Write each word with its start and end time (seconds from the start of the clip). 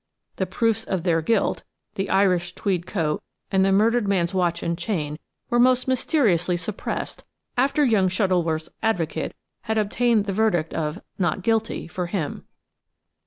The 0.37 0.47
proofs 0.47 0.83
of 0.83 1.03
their 1.03 1.21
guilt–the 1.21 2.09
Irish 2.09 2.55
tweed 2.55 2.87
coat 2.87 3.21
and 3.51 3.63
the 3.63 3.71
murdered 3.71 4.07
man's 4.07 4.33
watch 4.33 4.63
and 4.63 4.75
chain–were 4.75 5.59
most 5.59 5.87
mysteriously 5.87 6.57
suppressed, 6.57 7.23
after 7.55 7.85
young 7.85 8.07
Shuttleworth's 8.09 8.69
advocate 8.81 9.35
had 9.61 9.77
obtained 9.77 10.25
the 10.25 10.33
verdict 10.33 10.73
of 10.73 11.03
"not 11.19 11.43
guilty" 11.43 11.87
for 11.87 12.07
him. 12.07 12.45